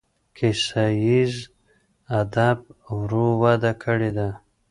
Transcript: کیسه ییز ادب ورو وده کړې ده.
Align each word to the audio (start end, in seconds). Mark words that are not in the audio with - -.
کیسه 0.37 0.83
ییز 1.05 1.35
ادب 2.19 2.59
ورو 2.97 3.27
وده 3.43 3.71
کړې 3.83 4.11
ده. 4.17 4.29